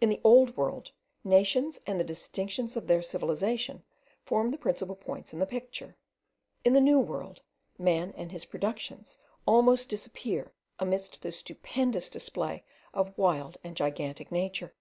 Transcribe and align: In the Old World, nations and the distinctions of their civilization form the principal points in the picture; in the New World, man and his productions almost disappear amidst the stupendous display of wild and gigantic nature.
In 0.00 0.10
the 0.10 0.20
Old 0.22 0.56
World, 0.56 0.92
nations 1.24 1.80
and 1.88 1.98
the 1.98 2.04
distinctions 2.04 2.76
of 2.76 2.86
their 2.86 3.02
civilization 3.02 3.82
form 4.24 4.52
the 4.52 4.58
principal 4.58 4.94
points 4.94 5.32
in 5.32 5.40
the 5.40 5.44
picture; 5.44 5.96
in 6.64 6.72
the 6.72 6.80
New 6.80 7.00
World, 7.00 7.40
man 7.76 8.14
and 8.16 8.30
his 8.30 8.44
productions 8.44 9.18
almost 9.44 9.88
disappear 9.88 10.52
amidst 10.78 11.20
the 11.22 11.32
stupendous 11.32 12.08
display 12.08 12.62
of 12.94 13.18
wild 13.18 13.58
and 13.64 13.74
gigantic 13.74 14.30
nature. 14.30 14.72